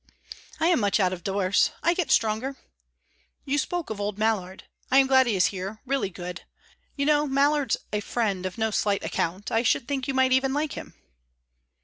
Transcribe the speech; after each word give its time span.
"I 0.59 0.65
am 0.69 0.79
much 0.79 0.99
out 0.99 1.13
of 1.13 1.23
doors. 1.23 1.69
I 1.83 1.93
get 1.93 2.09
stronger." 2.09 2.57
"You 3.45 3.59
spoke 3.59 3.91
of 3.91 4.01
old 4.01 4.17
Mallard. 4.17 4.63
I'm 4.89 5.05
glad 5.05 5.27
he 5.27 5.35
is 5.35 5.45
here, 5.53 5.79
really 5.85 6.09
glad. 6.09 6.41
You 6.95 7.05
know, 7.05 7.27
Mallard's 7.27 7.77
a 7.93 7.99
fellow 7.99 8.41
of 8.47 8.57
no 8.57 8.71
slight 8.71 9.03
account; 9.03 9.51
I 9.51 9.61
should 9.61 9.87
think 9.87 10.07
you 10.07 10.15
might 10.15 10.31
even 10.31 10.55
like 10.55 10.71
him." 10.73 10.95